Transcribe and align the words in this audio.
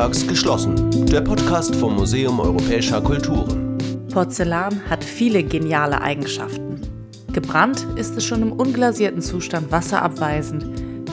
sonntags 0.00 0.26
geschlossen. 0.26 1.06
Der 1.08 1.20
Podcast 1.20 1.76
vom 1.76 1.94
Museum 1.94 2.40
Europäischer 2.40 3.02
Kulturen. 3.02 3.76
Porzellan 4.10 4.80
hat 4.88 5.04
viele 5.04 5.42
geniale 5.42 6.00
Eigenschaften. 6.00 6.80
Gebrannt 7.34 7.86
ist 7.96 8.16
es 8.16 8.24
schon 8.24 8.40
im 8.40 8.52
unglasierten 8.52 9.20
Zustand 9.20 9.70
wasserabweisend. 9.70 10.64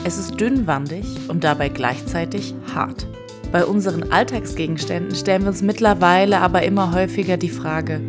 Es 0.04 0.16
ist 0.16 0.40
dünnwandig 0.40 1.04
und 1.28 1.44
dabei 1.44 1.68
gleichzeitig 1.68 2.54
hart. 2.74 3.06
Bei 3.52 3.66
unseren 3.66 4.10
Alltagsgegenständen 4.10 5.14
stellen 5.14 5.42
wir 5.42 5.48
uns 5.48 5.60
mittlerweile 5.60 6.38
aber 6.38 6.62
immer 6.62 6.94
häufiger 6.94 7.36
die 7.36 7.50
Frage, 7.50 8.00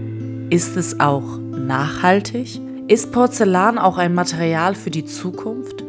ist 0.49 0.77
es 0.77 1.01
auch 1.01 1.39
nachhaltig? 1.39 2.61
Ist 2.87 3.11
Porzellan 3.11 3.77
auch 3.77 3.97
ein 3.97 4.13
Material 4.13 4.75
für 4.75 4.91
die 4.91 5.03
Zukunft? 5.03 5.83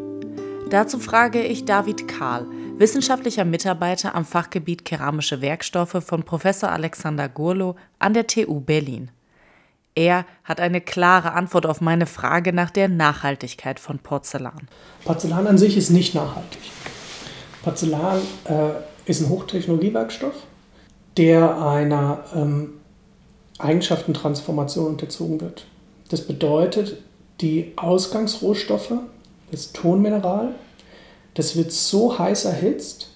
Dazu 0.69 0.99
frage 0.99 1.45
ich 1.45 1.65
David 1.65 2.09
Kahl, 2.09 2.45
wissenschaftlicher 2.81 3.45
Mitarbeiter 3.45 4.15
am 4.15 4.25
Fachgebiet 4.25 4.87
Keramische 4.87 5.43
Werkstoffe 5.43 5.99
von 6.03 6.23
Professor 6.23 6.73
Alexander 6.73 7.29
Gurlo 7.29 7.77
an 7.99 8.15
der 8.15 8.27
TU 8.27 8.61
Berlin. 8.61 9.11
Er 9.95 10.25
hat 10.45 10.61
eine 10.61 10.81
klare 10.81 11.35
Antwort 11.35 11.67
auf 11.67 11.83
meine 11.83 12.07
Frage 12.07 12.55
nach 12.55 12.71
der 12.71 12.89
Nachhaltigkeit 12.89 13.79
von 13.79 13.99
Porzellan. 13.99 14.67
Porzellan 15.05 15.47
an 15.47 15.59
sich 15.59 15.77
ist 15.77 15.91
nicht 15.91 16.15
nachhaltig. 16.15 16.63
Porzellan 17.63 18.23
äh, 18.45 18.71
ist 19.05 19.21
ein 19.21 19.29
Hochtechnologiewerkstoff, 19.29 20.37
der 21.19 21.61
einer 21.61 22.25
ähm, 22.35 22.81
Eigenschaftentransformation 23.59 24.87
unterzogen 24.87 25.43
wird. 25.43 25.67
Das 26.09 26.27
bedeutet, 26.27 26.97
die 27.43 27.75
Ausgangsrohstoffe, 27.77 28.95
das 29.51 29.73
Tonmineral, 29.73 30.55
das 31.35 31.57
wird 31.57 31.73
so 31.73 32.19
heiß 32.19 32.45
erhitzt, 32.45 33.09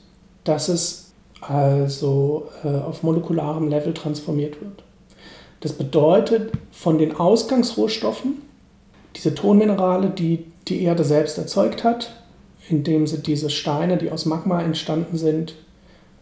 dass 0.44 0.68
es 0.68 1.12
also 1.40 2.48
äh, 2.64 2.68
auf 2.68 3.02
molekularem 3.02 3.68
Level 3.68 3.92
transformiert 3.92 4.60
wird. 4.60 4.82
Das 5.60 5.72
bedeutet, 5.72 6.52
von 6.72 6.98
den 6.98 7.16
Ausgangsrohstoffen, 7.16 8.42
diese 9.16 9.34
Tonminerale, 9.34 10.10
die 10.10 10.44
die 10.68 10.82
Erde 10.82 11.04
selbst 11.04 11.38
erzeugt 11.38 11.84
hat, 11.84 12.14
indem 12.68 13.06
sie 13.06 13.18
diese 13.18 13.50
Steine, 13.50 13.96
die 13.98 14.10
aus 14.10 14.26
Magma 14.26 14.62
entstanden 14.62 15.16
sind, 15.16 15.54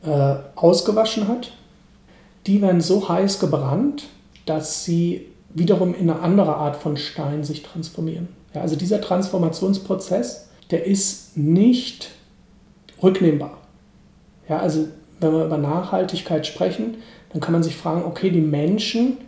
äh, 0.05 0.35
ausgewaschen 0.57 1.29
hat, 1.29 1.53
die 2.47 2.61
werden 2.61 2.81
so 2.81 3.09
heiß 3.09 3.39
gebrannt, 3.39 4.05
dass 4.47 4.85
sie 4.85 5.29
wiederum 5.55 5.95
in 5.95 6.11
eine 6.11 6.21
andere 6.21 6.57
Art 6.57 6.77
von 6.77 6.97
Stein 6.97 7.45
sich 7.45 7.63
transformieren. 7.63 8.29
Ja, 8.55 8.63
also 8.63 8.77
dieser 8.77 9.01
Transformationsprozess 9.01 10.49
der 10.71 10.87
ist 10.87 11.37
nicht 11.37 12.11
rücknehmbar. 13.03 13.59
Ja, 14.49 14.59
also 14.59 14.89
wenn 15.21 15.33
wir 15.33 15.45
über 15.45 15.59
Nachhaltigkeit 15.59 16.47
sprechen, 16.47 16.97
dann 17.33 17.41
kann 17.41 17.53
man 17.53 17.63
sich 17.63 17.77
fragen, 17.77 18.05
okay, 18.05 18.31
die 18.31 18.41
Menschen 18.41 19.19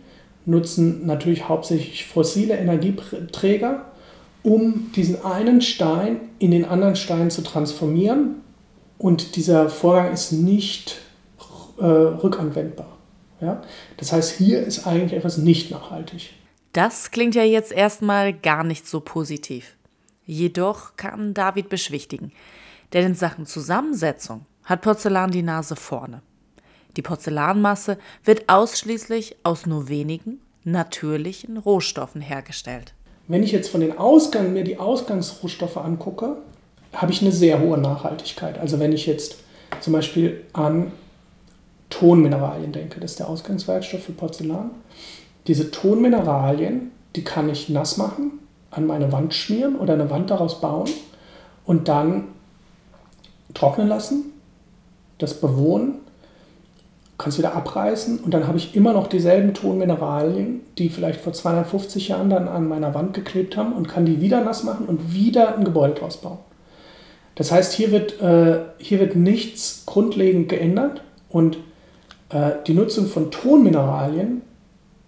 nutzen 0.45 1.05
natürlich 1.05 1.47
hauptsächlich 1.49 2.05
fossile 2.05 2.55
Energieträger, 2.57 3.85
um 4.43 4.91
diesen 4.95 5.25
einen 5.25 5.61
Stein 5.61 6.19
in 6.37 6.51
den 6.51 6.65
anderen 6.65 6.95
Stein 6.95 7.31
zu 7.31 7.41
transformieren. 7.41 8.35
Und 8.97 9.35
dieser 9.35 9.69
Vorgang 9.69 10.13
ist 10.13 10.31
nicht 10.31 10.99
äh, 11.79 11.85
rückanwendbar. 11.85 12.97
Ja? 13.41 13.61
Das 13.97 14.11
heißt, 14.11 14.37
hier 14.37 14.61
ist 14.61 14.85
eigentlich 14.85 15.13
etwas 15.13 15.37
nicht 15.37 15.71
nachhaltig. 15.71 16.31
Das 16.73 17.11
klingt 17.11 17.35
ja 17.35 17.43
jetzt 17.43 17.71
erstmal 17.71 18.33
gar 18.33 18.63
nicht 18.63 18.87
so 18.87 18.99
positiv. 18.99 19.75
Jedoch 20.25 20.95
kann 20.97 21.33
David 21.33 21.69
beschwichtigen, 21.69 22.31
denn 22.93 23.05
in 23.05 23.15
Sachen 23.15 23.45
Zusammensetzung 23.45 24.45
hat 24.63 24.81
Porzellan 24.81 25.31
die 25.31 25.43
Nase 25.43 25.75
vorne. 25.75 26.21
Die 26.97 27.01
Porzellanmasse 27.01 27.97
wird 28.23 28.49
ausschließlich 28.49 29.37
aus 29.43 29.65
nur 29.65 29.87
wenigen 29.87 30.39
natürlichen 30.63 31.57
Rohstoffen 31.57 32.21
hergestellt. 32.21 32.93
Wenn 33.27 33.43
ich 33.43 33.51
jetzt 33.51 33.69
von 33.69 33.81
den 33.81 33.97
Ausgang 33.97 34.53
mir 34.53 34.63
die 34.63 34.79
Ausgangsrohstoffe 34.79 35.77
angucke, 35.77 36.37
habe 36.93 37.11
ich 37.11 37.21
eine 37.21 37.31
sehr 37.31 37.59
hohe 37.59 37.77
Nachhaltigkeit. 37.77 38.57
Also 38.57 38.79
wenn 38.79 38.93
ich 38.93 39.05
jetzt 39.05 39.37
zum 39.81 39.93
Beispiel 39.93 40.43
an 40.53 40.91
Tonmineralien 41.89 42.71
denke, 42.71 42.99
das 42.99 43.11
ist 43.11 43.19
der 43.19 43.29
Ausgangswerkstoff 43.29 44.03
für 44.03 44.11
Porzellan. 44.11 44.71
Diese 45.47 45.69
Tonmineralien, 45.69 46.91
die 47.15 47.23
kann 47.23 47.49
ich 47.49 47.69
nass 47.69 47.97
machen 47.97 48.39
an 48.75 48.85
meine 48.85 49.11
Wand 49.11 49.33
schmieren 49.33 49.75
oder 49.75 49.93
eine 49.93 50.09
Wand 50.09 50.29
daraus 50.29 50.61
bauen 50.61 50.89
und 51.65 51.87
dann 51.87 52.25
trocknen 53.53 53.87
lassen, 53.87 54.33
das 55.17 55.39
bewohnen, 55.39 55.95
kann 57.17 57.29
es 57.29 57.37
wieder 57.37 57.55
abreißen 57.55 58.19
und 58.19 58.33
dann 58.33 58.47
habe 58.47 58.57
ich 58.57 58.75
immer 58.75 58.91
noch 58.91 59.07
dieselben 59.07 59.53
Tonmineralien, 59.53 60.61
die 60.77 60.89
vielleicht 60.89 61.21
vor 61.21 61.31
250 61.31 62.09
Jahren 62.09 62.29
dann 62.29 62.49
an 62.49 62.67
meiner 62.67 62.93
Wand 62.93 63.13
geklebt 63.13 63.55
haben 63.55 63.71
und 63.71 63.87
kann 63.87 64.05
die 64.05 64.19
wieder 64.19 64.43
nass 64.43 64.63
machen 64.63 64.85
und 64.87 65.13
wieder 65.13 65.57
ein 65.57 65.63
Gebäude 65.63 65.93
draus 65.93 66.17
bauen. 66.17 66.39
Das 67.35 67.51
heißt, 67.51 67.73
hier 67.73 67.91
wird, 67.91 68.21
äh, 68.21 68.59
hier 68.77 68.99
wird 68.99 69.15
nichts 69.15 69.83
grundlegend 69.85 70.49
geändert 70.49 71.01
und 71.29 71.57
äh, 72.29 72.51
die 72.67 72.73
Nutzung 72.73 73.07
von 73.07 73.31
Tonmineralien 73.31 74.41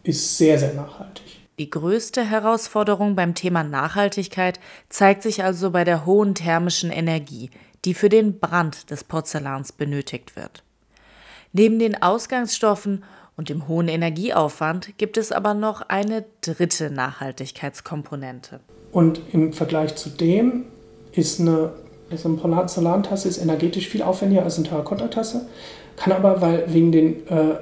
ist 0.03 0.37
sehr, 0.37 0.57
sehr 0.57 0.73
nachhaltig. 0.73 1.36
Die 1.59 1.71
größte 1.71 2.23
Herausforderung 2.23 3.15
beim 3.15 3.33
Thema 3.33 3.63
Nachhaltigkeit 3.63 4.59
zeigt 4.89 5.23
sich 5.23 5.43
also 5.43 5.71
bei 5.71 5.83
der 5.83 6.05
hohen 6.05 6.35
thermischen 6.35 6.91
Energie, 6.91 7.49
die 7.83 7.95
für 7.95 8.09
den 8.09 8.37
Brand 8.37 8.91
des 8.91 9.03
Porzellans 9.03 9.71
benötigt 9.71 10.35
wird. 10.35 10.63
Neben 11.53 11.79
den 11.79 11.99
Ausgangsstoffen 11.99 13.03
und 13.35 13.49
dem 13.49 13.67
hohen 13.67 13.87
Energieaufwand 13.87 14.99
gibt 14.99 15.17
es 15.17 15.31
aber 15.31 15.55
noch 15.55 15.81
eine 15.81 16.25
dritte 16.41 16.91
Nachhaltigkeitskomponente. 16.91 18.59
Und 18.91 19.21
im 19.31 19.51
Vergleich 19.51 19.95
zu 19.95 20.09
dem 20.09 20.65
ist 21.11 21.39
eine, 21.39 21.73
also 22.11 22.29
eine 22.29 22.37
Porzellantasse 22.37 23.29
ist 23.29 23.39
energetisch 23.39 23.89
viel 23.89 24.03
aufwendiger 24.03 24.43
als 24.43 24.57
eine 24.57 24.67
Terrakotta-Tasse, 24.67 25.47
kann 25.95 26.13
aber, 26.13 26.39
weil 26.39 26.71
wegen 26.71 26.91
den 26.91 27.25
äh, 27.25 27.55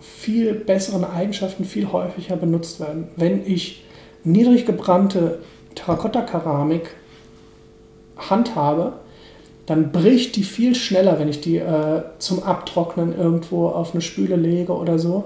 viel 0.00 0.54
besseren 0.54 1.04
Eigenschaften 1.04 1.64
viel 1.64 1.90
häufiger 1.90 2.36
benutzt 2.36 2.80
werden. 2.80 3.08
Wenn 3.16 3.46
ich 3.46 3.84
niedrig 4.24 4.66
gebrannte 4.66 5.40
Terrakotta-Keramik 5.74 6.94
handhabe, 8.16 8.94
dann 9.66 9.92
bricht 9.92 10.36
die 10.36 10.44
viel 10.44 10.74
schneller, 10.74 11.18
wenn 11.18 11.28
ich 11.28 11.40
die 11.40 11.56
äh, 11.56 12.02
zum 12.18 12.42
Abtrocknen 12.42 13.16
irgendwo 13.16 13.68
auf 13.68 13.92
eine 13.92 14.00
Spüle 14.00 14.36
lege 14.36 14.72
oder 14.72 14.98
so, 14.98 15.24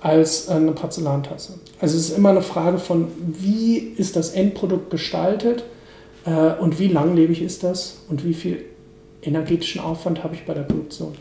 als 0.00 0.48
eine 0.48 0.72
Porzellantasse. 0.72 1.54
Also 1.78 1.96
es 1.96 2.08
ist 2.08 2.16
immer 2.16 2.30
eine 2.30 2.42
Frage 2.42 2.78
von, 2.78 3.08
wie 3.18 3.76
ist 3.76 4.16
das 4.16 4.30
Endprodukt 4.30 4.90
gestaltet 4.90 5.64
äh, 6.24 6.52
und 6.60 6.78
wie 6.78 6.88
langlebig 6.88 7.42
ist 7.42 7.64
das 7.64 7.98
und 8.08 8.24
wie 8.24 8.34
viel 8.34 8.64
energetischen 9.22 9.80
Aufwand 9.80 10.24
habe 10.24 10.34
ich 10.34 10.44
bei 10.44 10.54
der 10.54 10.62
Produktion. 10.62 11.12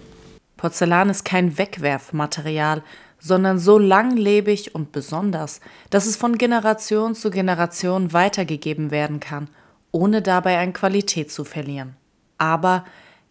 Porzellan 0.62 1.10
ist 1.10 1.26
kein 1.26 1.58
Wegwerfmaterial, 1.58 2.84
sondern 3.18 3.58
so 3.58 3.80
langlebig 3.80 4.76
und 4.76 4.92
besonders, 4.92 5.60
dass 5.90 6.06
es 6.06 6.16
von 6.16 6.38
Generation 6.38 7.16
zu 7.16 7.32
Generation 7.32 8.14
weitergegeben 8.14 8.92
werden 8.92 9.20
kann, 9.20 9.50
ohne 9.92 10.22
dabei 10.22 10.60
an 10.60 10.72
Qualität 10.72 11.32
zu 11.32 11.46
verlieren. 11.46 11.96
Aber 12.38 12.86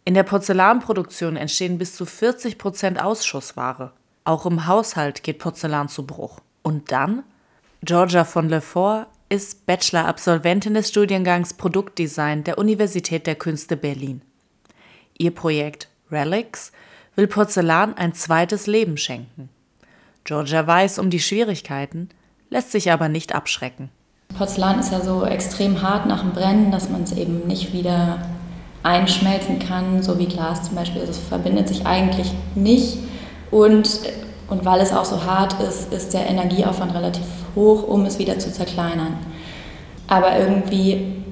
in 0.04 0.14
der 0.14 0.24
Porzellanproduktion 0.24 1.36
entstehen 1.36 1.78
bis 1.78 1.94
zu 1.94 2.04
40 2.04 2.58
Prozent 2.58 3.00
Ausschussware. 3.00 3.92
Auch 4.24 4.44
im 4.44 4.66
Haushalt 4.66 5.22
geht 5.22 5.38
Porzellan 5.38 5.88
zu 5.88 6.04
Bruch. 6.04 6.40
Und 6.62 6.90
dann? 6.90 7.22
Georgia 7.84 8.24
von 8.24 8.48
Lefort 8.48 9.06
ist 9.28 9.66
Bachelor-Absolventin 9.66 10.74
des 10.74 10.88
Studiengangs 10.88 11.54
Produktdesign 11.54 12.42
der 12.42 12.58
Universität 12.58 13.28
der 13.28 13.36
Künste 13.36 13.76
Berlin. 13.76 14.20
Ihr 15.16 15.32
Projekt 15.32 15.86
Relics 16.10 16.72
will 17.16 17.26
Porzellan 17.26 17.96
ein 17.96 18.14
zweites 18.14 18.66
Leben 18.66 18.96
schenken. 18.96 19.48
Georgia 20.24 20.66
weiß 20.66 20.98
um 20.98 21.10
die 21.10 21.20
Schwierigkeiten, 21.20 22.08
lässt 22.50 22.72
sich 22.72 22.92
aber 22.92 23.08
nicht 23.08 23.34
abschrecken. 23.34 23.90
Porzellan 24.36 24.78
ist 24.78 24.92
ja 24.92 25.00
so 25.00 25.24
extrem 25.24 25.82
hart 25.82 26.06
nach 26.06 26.20
dem 26.20 26.32
Brennen, 26.32 26.70
dass 26.70 26.88
man 26.88 27.02
es 27.02 27.12
eben 27.12 27.46
nicht 27.46 27.72
wieder 27.72 28.22
einschmelzen 28.82 29.58
kann, 29.58 30.02
so 30.02 30.18
wie 30.18 30.26
Glas 30.26 30.64
zum 30.64 30.76
Beispiel. 30.76 31.04
Das 31.04 31.18
verbindet 31.18 31.68
sich 31.68 31.86
eigentlich 31.86 32.32
nicht. 32.54 32.98
Und, 33.50 34.00
und 34.48 34.64
weil 34.64 34.80
es 34.80 34.92
auch 34.92 35.04
so 35.04 35.24
hart 35.24 35.60
ist, 35.60 35.92
ist 35.92 36.14
der 36.14 36.26
Energieaufwand 36.26 36.94
relativ 36.94 37.24
hoch, 37.54 37.86
um 37.86 38.04
es 38.06 38.18
wieder 38.18 38.38
zu 38.38 38.52
zerkleinern. 38.52 39.18
Aber 40.06 40.38
irgendwie 40.38 41.22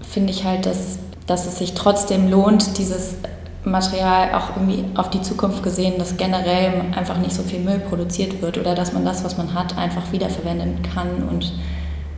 finde 0.00 0.32
ich 0.32 0.44
halt, 0.44 0.66
dass, 0.66 0.98
dass 1.26 1.46
es 1.46 1.58
sich 1.58 1.74
trotzdem 1.74 2.30
lohnt, 2.30 2.78
dieses 2.78 3.16
Material 3.64 4.34
auch 4.34 4.56
irgendwie 4.56 4.84
auf 4.96 5.10
die 5.10 5.20
Zukunft 5.20 5.62
gesehen, 5.62 5.98
dass 5.98 6.16
generell 6.16 6.92
einfach 6.96 7.18
nicht 7.18 7.32
so 7.32 7.42
viel 7.42 7.60
Müll 7.60 7.80
produziert 7.80 8.40
wird 8.40 8.58
oder 8.58 8.74
dass 8.74 8.92
man 8.92 9.04
das, 9.04 9.24
was 9.24 9.36
man 9.36 9.52
hat, 9.54 9.76
einfach 9.76 10.12
wiederverwenden 10.12 10.82
kann 10.82 11.28
und, 11.28 11.52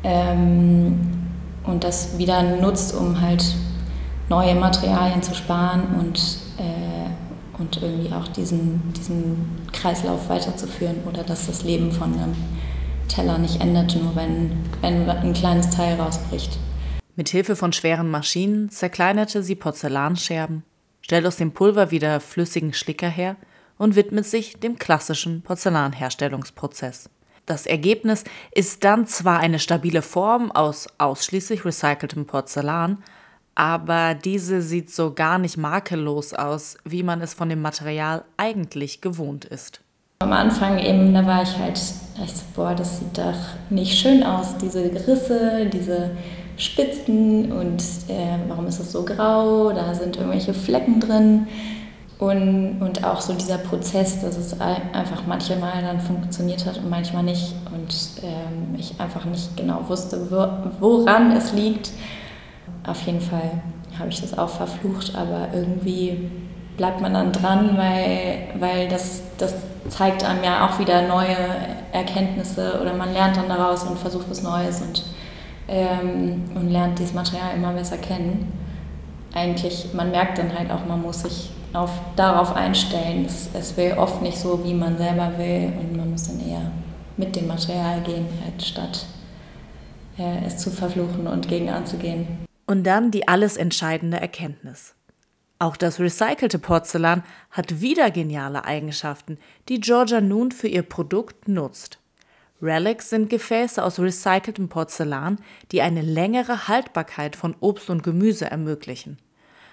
ähm, 0.04 1.00
und 1.64 1.84
das 1.84 2.18
wieder 2.18 2.42
nutzt, 2.42 2.94
um 2.94 3.20
halt 3.20 3.44
neue 4.28 4.54
Materialien 4.54 5.22
zu 5.22 5.34
sparen 5.34 5.82
und, 5.98 6.18
äh, 6.58 7.60
und 7.60 7.82
irgendwie 7.82 8.12
auch 8.12 8.28
diesen, 8.28 8.92
diesen 8.96 9.66
Kreislauf 9.72 10.28
weiterzuführen 10.28 10.96
oder 11.08 11.22
dass 11.24 11.46
das 11.46 11.64
Leben 11.64 11.90
von 11.90 12.14
einem 12.14 12.34
Teller 13.08 13.38
nicht 13.38 13.60
endet, 13.60 14.00
nur 14.00 14.14
wenn, 14.14 14.52
wenn 14.80 15.10
ein 15.10 15.32
kleines 15.32 15.70
Teil 15.70 16.00
rausbricht. 16.00 16.58
Mit 17.16 17.28
Hilfe 17.28 17.56
von 17.56 17.72
schweren 17.72 18.10
Maschinen 18.10 18.70
zerkleinerte 18.70 19.42
sie 19.42 19.56
Porzellanscherben, 19.56 20.62
stellt 21.10 21.26
aus 21.26 21.38
dem 21.38 21.50
Pulver 21.50 21.90
wieder 21.90 22.20
flüssigen 22.20 22.72
Schlicker 22.72 23.08
her 23.08 23.34
und 23.78 23.96
widmet 23.96 24.26
sich 24.26 24.60
dem 24.60 24.78
klassischen 24.78 25.42
Porzellanherstellungsprozess. 25.42 27.10
Das 27.46 27.66
Ergebnis 27.66 28.22
ist 28.52 28.84
dann 28.84 29.08
zwar 29.08 29.40
eine 29.40 29.58
stabile 29.58 30.02
Form 30.02 30.52
aus 30.52 30.86
ausschließlich 30.98 31.64
recyceltem 31.64 32.26
Porzellan, 32.26 33.02
aber 33.56 34.14
diese 34.14 34.62
sieht 34.62 34.92
so 34.92 35.12
gar 35.12 35.40
nicht 35.40 35.56
makellos 35.56 36.32
aus, 36.32 36.76
wie 36.84 37.02
man 37.02 37.20
es 37.22 37.34
von 37.34 37.48
dem 37.48 37.60
Material 37.60 38.22
eigentlich 38.36 39.00
gewohnt 39.00 39.44
ist. 39.44 39.80
Am 40.20 40.32
Anfang 40.32 40.78
eben, 40.78 41.12
da 41.12 41.26
war 41.26 41.42
ich 41.42 41.58
halt, 41.58 41.76
ich 41.76 42.32
so, 42.32 42.44
boah, 42.54 42.76
das 42.76 43.00
sieht 43.00 43.18
doch 43.18 43.34
nicht 43.68 43.98
schön 43.98 44.22
aus, 44.22 44.56
diese 44.58 44.84
Risse, 44.84 45.68
diese 45.72 46.12
Spitzen 46.60 47.52
und 47.52 47.82
äh, 48.08 48.36
warum 48.48 48.66
ist 48.66 48.80
es 48.80 48.92
so 48.92 49.02
grau, 49.02 49.72
da 49.72 49.94
sind 49.94 50.16
irgendwelche 50.16 50.52
Flecken 50.52 51.00
drin. 51.00 51.46
Und, 52.18 52.82
und 52.82 53.02
auch 53.02 53.22
so 53.22 53.32
dieser 53.32 53.56
Prozess, 53.56 54.20
dass 54.20 54.36
es 54.36 54.60
einfach 54.60 55.22
manchmal 55.26 55.80
dann 55.80 56.00
funktioniert 56.00 56.66
hat 56.66 56.76
und 56.76 56.90
manchmal 56.90 57.22
nicht. 57.22 57.54
Und 57.72 58.22
ähm, 58.22 58.78
ich 58.78 59.00
einfach 59.00 59.24
nicht 59.24 59.56
genau 59.56 59.88
wusste, 59.88 60.30
woran 60.80 61.32
es 61.32 61.54
liegt. 61.54 61.92
Auf 62.86 63.00
jeden 63.06 63.22
Fall 63.22 63.62
habe 63.98 64.10
ich 64.10 64.20
das 64.20 64.36
auch 64.36 64.50
verflucht, 64.50 65.14
aber 65.16 65.48
irgendwie 65.54 66.30
bleibt 66.76 67.00
man 67.00 67.14
dann 67.14 67.32
dran, 67.32 67.78
weil, 67.78 68.48
weil 68.58 68.88
das, 68.88 69.22
das 69.38 69.54
zeigt 69.88 70.22
einem 70.22 70.44
ja 70.44 70.68
auch 70.68 70.78
wieder 70.78 71.08
neue 71.08 71.36
Erkenntnisse 71.92 72.78
oder 72.82 72.92
man 72.92 73.14
lernt 73.14 73.38
dann 73.38 73.48
daraus 73.48 73.84
und 73.84 73.98
versucht 73.98 74.28
was 74.28 74.42
Neues 74.42 74.82
und, 74.82 75.04
ähm, 75.70 76.42
und 76.54 76.68
lernt 76.70 76.98
dieses 76.98 77.14
Material 77.14 77.54
immer 77.54 77.72
besser 77.72 77.96
kennen. 77.96 78.52
Eigentlich, 79.32 79.94
man 79.94 80.10
merkt 80.10 80.38
dann 80.38 80.52
halt 80.58 80.70
auch, 80.70 80.84
man 80.84 81.00
muss 81.00 81.22
sich 81.22 81.50
auf, 81.72 81.90
darauf 82.16 82.54
einstellen. 82.54 83.24
Es, 83.24 83.48
es 83.54 83.76
will 83.76 83.94
oft 83.96 84.20
nicht 84.20 84.36
so, 84.36 84.64
wie 84.64 84.74
man 84.74 84.98
selber 84.98 85.32
will 85.38 85.72
und 85.78 85.96
man 85.96 86.10
muss 86.10 86.26
dann 86.26 86.46
eher 86.46 86.72
mit 87.16 87.36
dem 87.36 87.46
Material 87.46 88.00
gehen, 88.00 88.26
halt, 88.44 88.60
statt 88.60 89.06
äh, 90.18 90.44
es 90.44 90.58
zu 90.58 90.70
verfluchen 90.70 91.26
und 91.28 91.48
gegen 91.48 91.70
anzugehen. 91.70 92.26
Und 92.66 92.84
dann 92.84 93.10
die 93.10 93.28
alles 93.28 93.56
entscheidende 93.56 94.20
Erkenntnis. 94.20 94.94
Auch 95.58 95.76
das 95.76 96.00
recycelte 96.00 96.58
Porzellan 96.58 97.22
hat 97.50 97.80
wieder 97.80 98.10
geniale 98.10 98.64
Eigenschaften, 98.64 99.38
die 99.68 99.80
Georgia 99.80 100.20
nun 100.20 100.52
für 100.52 100.68
ihr 100.68 100.82
Produkt 100.82 101.48
nutzt. 101.48 101.98
Relics 102.62 103.10
sind 103.10 103.30
Gefäße 103.30 103.82
aus 103.82 103.98
recyceltem 103.98 104.68
Porzellan, 104.68 105.38
die 105.72 105.82
eine 105.82 106.02
längere 106.02 106.68
Haltbarkeit 106.68 107.36
von 107.36 107.56
Obst 107.60 107.88
und 107.88 108.02
Gemüse 108.02 108.50
ermöglichen. 108.50 109.18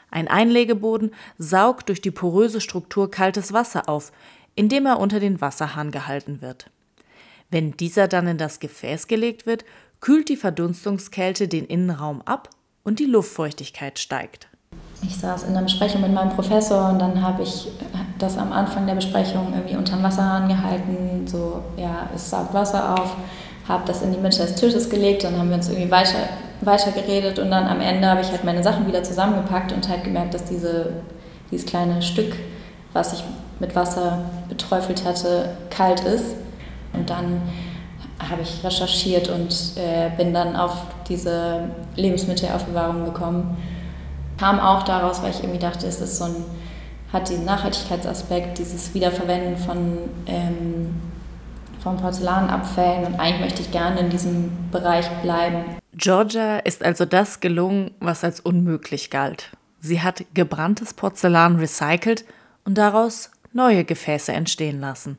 Ein 0.10 0.28
Einlegeboden 0.28 1.12
saugt 1.38 1.90
durch 1.90 2.02
die 2.02 2.12
poröse 2.12 2.62
Struktur 2.62 3.12
kaltes 3.12 3.52
Wasser 3.52 3.90
auf, 3.90 4.12
indem 4.56 4.86
er 4.86 5.00
unter 5.00 5.20
den 5.20 5.42
Wasserhahn 5.42 5.92
gehalten 5.92 6.42
wird. 6.42 6.70
Wenn 7.50 7.76
dieser 7.78 8.08
dann 8.08 8.28
in 8.28 8.38
das 8.38 8.60
Gefäß 8.60 9.08
gelegt 9.08 9.46
wird, 9.46 9.66
kühlt 10.00 10.30
die 10.30 10.38
Verdunstungskälte 10.38 11.48
den 11.48 11.66
Innenraum 11.66 12.22
ab 12.22 12.50
und 12.84 13.00
die 13.00 13.06
Luftfeuchtigkeit 13.06 14.00
steigt. 14.00 14.48
Ich 15.02 15.18
saß 15.18 15.44
in 15.44 15.54
der 15.54 15.62
Besprechung 15.62 16.02
mit 16.02 16.14
meinem 16.14 16.32
Professor 16.32 16.90
und 16.90 17.00
dann 17.00 17.22
habe 17.22 17.44
ich 17.44 17.68
das 18.18 18.38
am 18.38 18.52
Anfang 18.52 18.88
der 18.88 18.96
Besprechung 18.96 19.54
irgendwie 19.54 19.76
unter 19.76 19.96
den 19.96 20.04
Wasserhahn 20.04 20.48
gehalten, 20.48 21.26
so 21.28 21.62
ja, 21.78 22.10
es 22.16 22.30
saugt 22.30 22.54
Wasser 22.54 22.96
auf, 22.96 23.16
habe 23.68 23.84
das 23.86 24.02
in 24.02 24.12
die 24.12 24.18
Mitte 24.18 24.40
des 24.40 24.56
Tisches 24.56 24.90
gelegt, 24.90 25.24
dann 25.24 25.38
haben 25.38 25.50
wir 25.50 25.58
uns 25.58 25.70
irgendwie 25.70 25.92
weiter 25.92 26.18
weiter 26.62 26.92
geredet 26.92 27.40
und 27.40 27.52
dann 27.52 27.68
am 27.68 27.82
Ende 27.82 28.08
habe 28.08 28.22
ich 28.22 28.32
halt 28.32 28.44
meine 28.44 28.64
Sachen 28.64 28.88
wieder 28.88 29.04
zusammengepackt 29.04 29.72
und 29.72 29.88
halt 29.88 30.04
gemerkt, 30.04 30.34
dass 30.34 30.46
diese, 30.46 30.94
dieses 31.52 31.66
kleine 31.66 32.02
Stück, 32.02 32.36
was 32.94 33.14
ich 33.14 33.24
mit 33.60 33.76
Wasser 33.76 34.20
beträufelt 34.50 35.06
hatte, 35.06 35.50
kalt 35.70 36.02
ist. 36.02 36.36
Und 36.94 37.10
dann 37.10 37.42
habe 38.20 38.42
ich 38.42 38.64
recherchiert 38.64 39.30
und 39.30 39.54
äh, 39.76 40.10
bin 40.18 40.34
dann 40.34 40.56
auf 40.56 40.78
diese 41.08 41.70
Lebensmittelaufbewahrung 41.96 43.06
gekommen. 43.06 43.58
Kam 44.38 44.60
auch 44.60 44.84
daraus, 44.84 45.22
weil 45.22 45.32
ich 45.32 45.40
irgendwie 45.40 45.60
dachte, 45.60 45.88
es 45.88 46.00
ist 46.00 46.18
so 46.18 46.26
ein, 46.26 46.36
hat 47.12 47.30
diesen 47.30 47.46
Nachhaltigkeitsaspekt, 47.46 48.58
dieses 48.60 48.94
Wiederverwenden 48.94 49.58
von, 49.58 49.98
ähm, 50.28 50.96
von 51.82 51.98
Porzellanabfällen 51.98 53.06
und 53.06 53.20
eigentlich 53.20 53.42
möchte 53.42 53.62
ich 53.62 53.72
gerne 53.72 54.00
in 54.00 54.10
diesem 54.10 54.52
Bereich 54.72 55.08
bleiben. 55.22 55.78
Georgia 55.94 56.58
ist 56.58 56.84
also 56.84 57.06
das 57.06 57.40
gelungen, 57.40 57.92
was 58.00 58.24
als 58.24 58.40
unmöglich 58.40 59.10
galt. 59.10 59.52
Sie 59.80 60.02
hat 60.02 60.26
gebranntes 60.34 60.94
Porzellan 60.94 61.58
recycelt 61.58 62.26
und 62.66 62.78
daraus 62.78 63.32
neue 63.54 63.84
Gefäße 63.84 64.32
entstehen 64.32 64.80
lassen. 64.80 65.18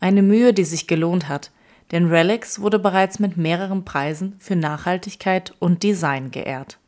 Eine 0.00 0.22
Mühe, 0.22 0.52
die 0.52 0.64
sich 0.64 0.86
gelohnt 0.86 1.28
hat, 1.28 1.50
denn 1.90 2.08
Relics 2.08 2.60
wurde 2.60 2.78
bereits 2.78 3.18
mit 3.18 3.36
mehreren 3.36 3.84
Preisen 3.84 4.36
für 4.38 4.56
Nachhaltigkeit 4.56 5.54
und 5.58 5.82
Design 5.82 6.30
geehrt. 6.30 6.78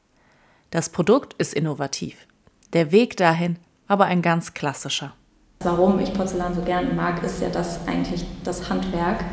Das 0.71 0.89
Produkt 0.89 1.35
ist 1.35 1.55
innovativ, 1.55 2.27
der 2.73 2.93
Weg 2.93 3.17
dahin 3.17 3.59
aber 3.89 4.07
ein 4.07 4.21
ganz 4.21 4.53
klassischer. 4.53 5.15
Warum 5.61 5.99
ich 6.01 6.13
Porzellan 6.13 6.55
so 6.55 6.63
gerne 6.63 6.93
mag, 6.93 7.23
ist 7.23 7.41
ja 7.41 7.49
das 7.49 7.87
eigentlich 7.87 8.27
das 8.45 8.69
Handwerk 8.69 9.25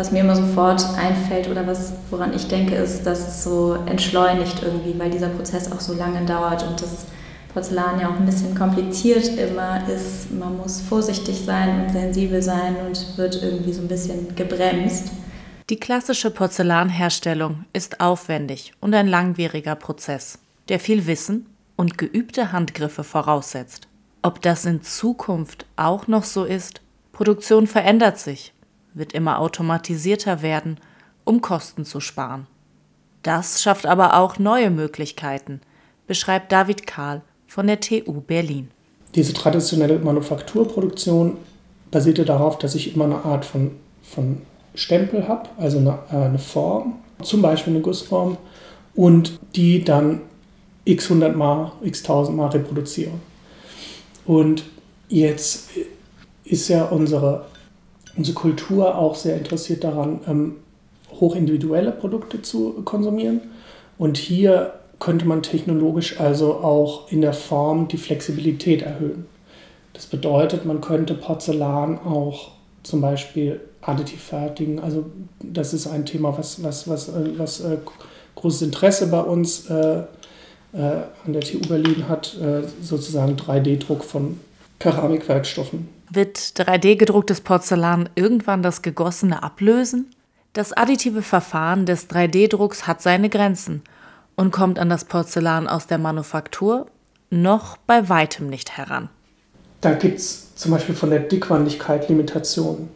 was 0.00 0.12
mir 0.12 0.20
immer 0.20 0.34
sofort 0.34 0.82
einfällt 0.96 1.48
oder 1.48 1.66
was, 1.66 1.92
woran 2.10 2.34
ich 2.34 2.48
denke, 2.48 2.74
ist, 2.74 3.04
dass 3.04 3.28
es 3.28 3.44
so 3.44 3.74
entschleunigt 3.86 4.62
irgendwie, 4.62 4.98
weil 4.98 5.10
dieser 5.10 5.28
Prozess 5.28 5.70
auch 5.70 5.80
so 5.80 5.92
lange 5.92 6.24
dauert 6.24 6.66
und 6.66 6.80
das 6.80 7.06
Porzellan 7.52 8.00
ja 8.00 8.08
auch 8.08 8.16
ein 8.16 8.24
bisschen 8.24 8.54
kompliziert 8.54 9.26
immer 9.36 9.86
ist. 9.88 10.30
Man 10.32 10.56
muss 10.56 10.80
vorsichtig 10.80 11.42
sein 11.44 11.82
und 11.82 11.90
sensibel 11.90 12.40
sein 12.40 12.76
und 12.86 13.18
wird 13.18 13.42
irgendwie 13.42 13.72
so 13.72 13.82
ein 13.82 13.88
bisschen 13.88 14.34
gebremst. 14.36 15.10
Die 15.68 15.78
klassische 15.78 16.30
Porzellanherstellung 16.30 17.64
ist 17.72 18.00
aufwendig 18.00 18.72
und 18.80 18.94
ein 18.94 19.06
langwieriger 19.06 19.74
Prozess, 19.74 20.38
der 20.70 20.80
viel 20.80 21.06
Wissen 21.06 21.46
und 21.76 21.98
geübte 21.98 22.52
Handgriffe 22.52 23.04
voraussetzt. 23.04 23.88
Ob 24.22 24.40
das 24.40 24.64
in 24.64 24.82
Zukunft 24.82 25.66
auch 25.76 26.06
noch 26.06 26.24
so 26.24 26.44
ist? 26.44 26.80
Produktion 27.12 27.66
verändert 27.66 28.18
sich 28.18 28.54
wird 28.94 29.12
immer 29.12 29.38
automatisierter 29.38 30.42
werden, 30.42 30.78
um 31.24 31.40
Kosten 31.40 31.84
zu 31.84 32.00
sparen. 32.00 32.46
Das 33.22 33.62
schafft 33.62 33.86
aber 33.86 34.18
auch 34.18 34.38
neue 34.38 34.70
Möglichkeiten, 34.70 35.60
beschreibt 36.06 36.52
David 36.52 36.86
Kahl 36.86 37.22
von 37.46 37.66
der 37.66 37.80
TU 37.80 38.20
Berlin. 38.20 38.70
Diese 39.14 39.32
traditionelle 39.32 39.98
Manufakturproduktion 39.98 41.36
basierte 41.90 42.24
darauf, 42.24 42.58
dass 42.58 42.74
ich 42.74 42.94
immer 42.94 43.04
eine 43.04 43.24
Art 43.24 43.44
von, 43.44 43.72
von 44.02 44.42
Stempel 44.74 45.26
habe, 45.26 45.48
also 45.58 45.78
eine, 45.78 45.98
äh, 46.10 46.16
eine 46.16 46.38
Form, 46.38 46.94
zum 47.22 47.42
Beispiel 47.42 47.74
eine 47.74 47.82
Gussform, 47.82 48.38
und 48.94 49.38
die 49.54 49.84
dann 49.84 50.20
x 50.84 51.10
hundert 51.10 51.36
Mal, 51.36 51.72
x 51.82 52.02
tausend 52.02 52.36
Mal 52.36 52.48
reproduziere. 52.48 53.12
Und 54.26 54.64
jetzt 55.08 55.70
ist 56.44 56.68
ja 56.68 56.84
unsere 56.84 57.46
unsere 58.16 58.34
Kultur 58.34 58.98
auch 58.98 59.14
sehr 59.14 59.36
interessiert 59.36 59.84
daran, 59.84 60.20
ähm, 60.26 60.56
hochindividuelle 61.20 61.92
Produkte 61.92 62.42
zu 62.42 62.82
konsumieren. 62.84 63.40
Und 63.98 64.18
hier 64.18 64.74
könnte 64.98 65.26
man 65.26 65.42
technologisch 65.42 66.20
also 66.20 66.54
auch 66.54 67.10
in 67.10 67.20
der 67.20 67.32
Form 67.32 67.88
die 67.88 67.96
Flexibilität 67.96 68.82
erhöhen. 68.82 69.26
Das 69.92 70.06
bedeutet, 70.06 70.64
man 70.64 70.80
könnte 70.80 71.14
Porzellan 71.14 71.98
auch 72.00 72.50
zum 72.82 73.00
Beispiel 73.00 73.60
additiv 73.80 74.22
fertigen. 74.22 74.80
Also 74.80 75.06
das 75.42 75.72
ist 75.72 75.86
ein 75.86 76.04
Thema, 76.04 76.36
was, 76.36 76.62
was, 76.62 76.88
was, 76.88 77.08
äh, 77.08 77.38
was 77.38 77.60
äh, 77.60 77.78
großes 78.34 78.62
Interesse 78.62 79.06
bei 79.06 79.20
uns 79.20 79.70
äh, 79.70 80.02
an 80.78 81.32
der 81.32 81.42
TU 81.42 81.60
Berlin 81.60 82.08
hat, 82.08 82.36
äh, 82.40 82.62
sozusagen 82.80 83.36
3D-Druck 83.36 84.04
von 84.04 84.38
Keramikwerkstoffen. 84.78 85.88
Wird 86.10 86.38
3D-gedrucktes 86.38 87.40
Porzellan 87.40 88.08
irgendwann 88.14 88.62
das 88.62 88.82
Gegossene 88.82 89.42
ablösen? 89.42 90.06
Das 90.52 90.72
additive 90.72 91.22
Verfahren 91.22 91.86
des 91.86 92.08
3D-Drucks 92.08 92.86
hat 92.86 93.02
seine 93.02 93.28
Grenzen 93.28 93.82
und 94.36 94.50
kommt 94.50 94.78
an 94.78 94.88
das 94.88 95.04
Porzellan 95.04 95.68
aus 95.68 95.86
der 95.86 95.98
Manufaktur 95.98 96.86
noch 97.30 97.76
bei 97.76 98.08
weitem 98.08 98.48
nicht 98.48 98.76
heran. 98.76 99.08
Da 99.80 99.92
gibt 99.92 100.18
es 100.18 100.54
zum 100.56 100.72
Beispiel 100.72 100.94
von 100.94 101.10
der 101.10 101.20
Dickwandigkeit 101.20 102.08
Limitationen. 102.08 102.88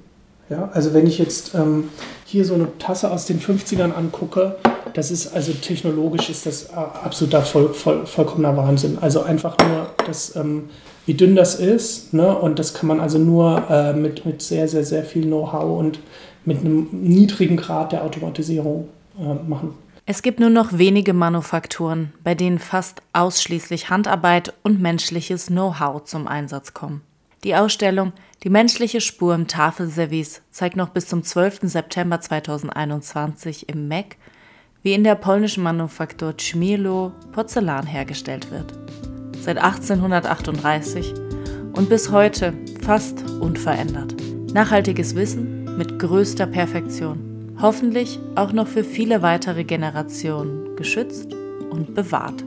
Ja, 0.54 0.70
also 0.73 0.94
wenn 0.94 1.06
ich 1.06 1.18
jetzt 1.18 1.54
ähm, 1.54 1.88
hier 2.25 2.44
so 2.44 2.54
eine 2.54 2.68
Tasse 2.78 3.11
aus 3.11 3.26
den 3.26 3.40
50ern 3.40 3.92
angucke, 3.92 4.56
Das 4.94 5.11
ist 5.11 5.34
also 5.34 5.52
technologisch 5.52 6.30
ist 6.30 6.46
das 6.46 6.70
äh, 6.70 6.75
absoluter 6.75 7.42
voll, 7.42 7.75
voll, 7.75 8.06
vollkommener 8.06 8.56
Wahnsinn. 8.56 8.99
Also 9.00 9.23
einfach 9.23 9.56
nur, 9.58 9.90
das, 10.06 10.37
ähm, 10.37 10.68
wie 11.06 11.14
dünn 11.14 11.34
das 11.34 11.56
ist, 11.56 12.14
ne? 12.14 12.38
Und 12.38 12.61
das 12.61 12.75
kann 12.75 12.87
man 12.87 13.00
also 13.00 13.18
nur 13.18 13.64
äh, 13.68 13.92
mit, 13.92 14.25
mit 14.25 14.40
sehr, 14.42 14.68
sehr, 14.68 14.84
sehr 14.84 15.02
viel 15.02 15.25
Know-how 15.25 15.80
und 15.80 15.99
mit 16.44 16.61
einem 16.61 16.88
niedrigen 16.92 17.56
Grad 17.56 17.90
der 17.90 18.04
Automatisierung 18.04 18.88
äh, 19.18 19.34
machen. 19.49 19.75
Es 20.06 20.23
gibt 20.23 20.38
nur 20.38 20.50
noch 20.50 20.78
wenige 20.78 21.14
Manufakturen, 21.14 22.12
bei 22.23 22.37
denen 22.37 22.61
fast 22.61 23.02
ausschließlich 23.14 23.90
Handarbeit 23.90 24.52
und 24.62 24.80
menschliches 24.80 25.46
Know-how 25.46 26.04
zum 26.04 26.28
Einsatz 26.28 26.73
kommen. 26.75 27.00
Die 27.44 27.54
Ausstellung 27.54 28.12
Die 28.42 28.48
menschliche 28.48 29.02
Spur 29.02 29.34
im 29.34 29.46
Tafelservice 29.46 30.40
zeigt 30.50 30.76
noch 30.76 30.88
bis 30.88 31.06
zum 31.06 31.22
12. 31.22 31.60
September 31.64 32.18
2021 32.18 33.68
im 33.68 33.86
MEC, 33.86 34.16
wie 34.82 34.94
in 34.94 35.04
der 35.04 35.14
polnischen 35.14 35.62
Manufaktur 35.62 36.34
Chmielo 36.38 37.12
Porzellan 37.32 37.86
hergestellt 37.86 38.50
wird. 38.50 38.72
Seit 39.42 39.58
1838 39.58 41.12
und 41.74 41.90
bis 41.90 42.10
heute 42.10 42.54
fast 42.82 43.22
unverändert. 43.40 44.14
Nachhaltiges 44.54 45.14
Wissen 45.14 45.76
mit 45.76 45.98
größter 45.98 46.46
Perfektion 46.46 47.56
hoffentlich 47.60 48.18
auch 48.36 48.52
noch 48.52 48.68
für 48.68 48.84
viele 48.84 49.22
weitere 49.22 49.64
Generationen 49.64 50.76
geschützt 50.76 51.32
und 51.70 51.94
bewahrt. 51.94 52.42